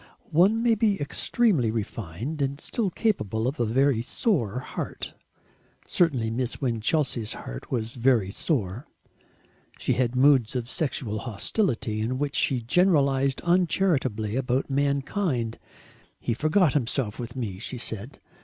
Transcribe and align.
One 0.31 0.63
may 0.63 0.73
be 0.73 0.99
extremely 0.99 1.69
refined 1.69 2.41
and 2.41 2.59
still 2.59 2.89
capable 2.89 3.47
of 3.47 3.59
a 3.59 3.65
very 3.67 4.01
sore 4.01 4.57
heart. 4.57 5.13
Certainly 5.85 6.31
Miss 6.31 6.59
Winchelsea's 6.59 7.33
heart 7.33 7.69
was 7.69 7.93
very 7.93 8.31
sore. 8.31 8.87
She 9.77 9.93
had 9.93 10.15
moods 10.15 10.55
of 10.55 10.67
sexual 10.71 11.19
hostility, 11.19 12.01
in 12.01 12.17
which 12.17 12.35
she 12.35 12.61
generalised 12.63 13.41
uncharitably 13.41 14.35
about 14.35 14.71
mankind. 14.71 15.59
"He 16.19 16.33
forgot 16.33 16.73
himself 16.73 17.19
with 17.19 17.35
me," 17.35 17.59
she 17.59 17.77
said. 17.77 18.19